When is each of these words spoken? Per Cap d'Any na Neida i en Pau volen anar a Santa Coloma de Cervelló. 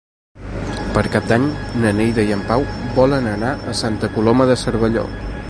Per 0.95 1.03
Cap 1.15 1.27
d'Any 1.31 1.45
na 1.83 1.91
Neida 1.99 2.25
i 2.31 2.35
en 2.37 2.41
Pau 2.49 2.65
volen 2.97 3.29
anar 3.35 3.53
a 3.75 3.77
Santa 3.83 4.13
Coloma 4.17 4.51
de 4.55 4.59
Cervelló. 4.65 5.07